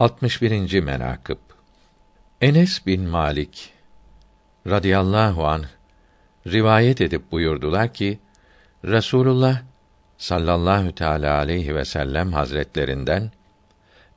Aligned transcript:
61. 0.00 0.80
menakıb 0.80 1.38
Enes 2.40 2.86
bin 2.86 3.02
Malik 3.02 3.72
radıyallahu 4.66 5.46
anh 5.46 5.64
rivayet 6.46 7.00
edip 7.00 7.32
buyurdular 7.32 7.94
ki 7.94 8.18
Resulullah 8.84 9.62
sallallahu 10.18 10.94
teala 10.94 11.38
aleyhi 11.38 11.74
ve 11.74 11.84
sellem 11.84 12.32
hazretlerinden 12.32 13.30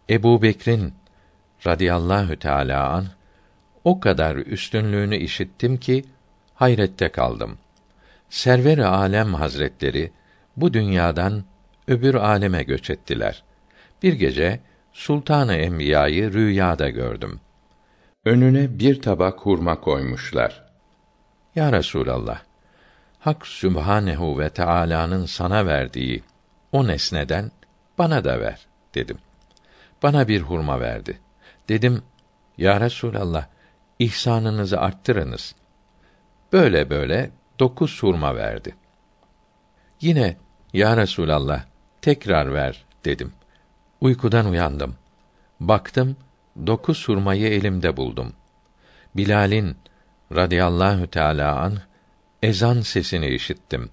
Ebu 0.09 0.41
Bekir'in 0.41 0.93
radıyallahu 1.67 2.35
teala 2.35 2.89
an 2.89 3.05
o 3.83 3.99
kadar 3.99 4.35
üstünlüğünü 4.35 5.17
işittim 5.17 5.77
ki 5.77 6.05
hayrette 6.55 7.09
kaldım. 7.09 7.57
Server-i 8.29 8.85
alem 8.85 9.33
hazretleri 9.33 10.11
bu 10.55 10.73
dünyadan 10.73 11.43
öbür 11.87 12.15
aleme 12.15 12.63
göç 12.63 12.89
ettiler. 12.89 13.43
Bir 14.03 14.13
gece 14.13 14.59
Sultanı 14.97 15.55
Enbiya'yı 15.55 16.33
rüyada 16.33 16.89
gördüm. 16.89 17.39
Önüne 18.25 18.79
bir 18.79 19.01
tabak 19.01 19.39
hurma 19.39 19.81
koymuşlar. 19.81 20.63
Ya 21.55 21.71
Resulallah, 21.71 22.41
Hak 23.19 23.47
Sübhanehu 23.47 24.39
ve 24.39 24.49
Teala'nın 24.49 25.25
sana 25.25 25.65
verdiği 25.65 26.23
o 26.71 26.87
nesneden 26.87 27.51
bana 27.97 28.23
da 28.23 28.39
ver 28.39 28.67
dedim. 28.95 29.17
Bana 30.03 30.27
bir 30.27 30.41
hurma 30.41 30.79
verdi. 30.79 31.19
Dedim, 31.69 32.01
Ya 32.57 32.81
Resulallah, 32.81 33.45
ihsanınızı 33.99 34.79
arttırınız. 34.79 35.55
Böyle 36.53 36.89
böyle 36.89 37.31
dokuz 37.59 38.03
hurma 38.03 38.35
verdi. 38.35 38.75
Yine, 40.01 40.37
Ya 40.73 40.97
Resulallah, 40.97 41.63
tekrar 42.01 42.53
ver 42.53 42.85
dedim. 43.05 43.36
Uykudan 44.01 44.45
uyandım. 44.45 44.95
Baktım, 45.59 46.15
dokuz 46.67 47.07
hurmayı 47.07 47.47
elimde 47.47 47.97
buldum. 47.97 48.33
Bilal'in 49.15 49.77
radıyallahu 50.35 51.07
teâlâ 51.07 51.59
an 51.59 51.77
ezan 52.43 52.81
sesini 52.81 53.27
işittim. 53.27 53.89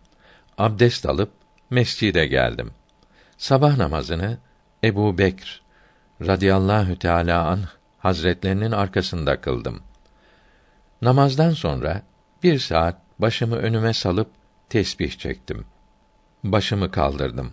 Abdest 0.58 1.06
alıp 1.06 1.30
mescide 1.70 2.26
geldim. 2.26 2.70
Sabah 3.38 3.76
namazını 3.76 4.38
Ebu 4.84 5.18
Bekr 5.18 5.62
radıyallahu 6.26 6.98
teâlâ 6.98 7.48
an 7.48 7.60
hazretlerinin 7.98 8.72
arkasında 8.72 9.40
kıldım. 9.40 9.82
Namazdan 11.02 11.50
sonra 11.50 12.02
bir 12.42 12.58
saat 12.58 12.96
başımı 13.18 13.56
önüme 13.56 13.92
salıp 13.92 14.30
tesbih 14.68 15.18
çektim. 15.18 15.66
Başımı 16.44 16.90
kaldırdım. 16.90 17.52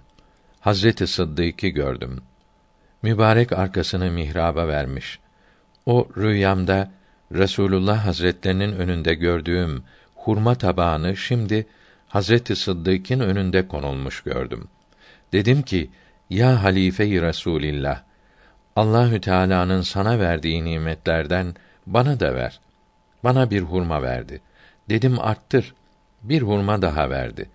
Hazreti 0.59 1.07
Sıddık'ı 1.07 1.67
gördüm 1.67 2.21
mübarek 3.01 3.51
arkasını 3.51 4.11
mihraba 4.11 4.67
vermiş. 4.67 5.19
O 5.85 6.07
rüyamda 6.17 6.91
Resulullah 7.31 8.05
Hazretlerinin 8.05 8.71
önünde 8.71 9.13
gördüğüm 9.13 9.83
hurma 10.15 10.55
tabağını 10.55 11.17
şimdi 11.17 11.67
Hazreti 12.07 12.55
Sıddık'ın 12.55 13.19
önünde 13.19 13.67
konulmuş 13.67 14.21
gördüm. 14.21 14.67
Dedim 15.33 15.61
ki: 15.61 15.89
Ya 16.29 16.63
halife-i 16.63 17.21
Resulillah, 17.21 18.01
Allahü 18.75 19.21
Teala'nın 19.21 19.81
sana 19.81 20.19
verdiği 20.19 20.65
nimetlerden 20.65 21.55
bana 21.87 22.19
da 22.19 22.35
ver. 22.35 22.59
Bana 23.23 23.51
bir 23.51 23.61
hurma 23.61 24.01
verdi. 24.01 24.41
Dedim 24.89 25.19
arttır. 25.19 25.73
Bir 26.23 26.41
hurma 26.41 26.81
daha 26.81 27.09
verdi. 27.09 27.49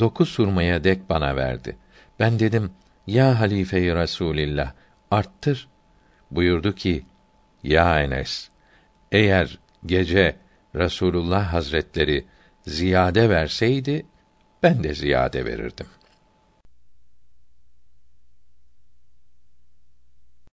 Dokuz 0.00 0.38
hurmaya 0.38 0.84
dek 0.84 1.10
bana 1.10 1.36
verdi. 1.36 1.76
Ben 2.20 2.38
dedim 2.38 2.70
ya 3.06 3.40
halife-i 3.40 3.94
Resulillah 3.94 4.72
arttır. 5.10 5.68
Buyurdu 6.30 6.74
ki: 6.74 7.04
Ya 7.62 8.00
Enes, 8.02 8.48
eğer 9.12 9.58
gece 9.86 10.36
Resulullah 10.74 11.52
Hazretleri 11.52 12.24
ziyade 12.66 13.28
verseydi 13.28 14.06
ben 14.62 14.84
de 14.84 14.94
ziyade 14.94 15.44
verirdim. 15.44 15.86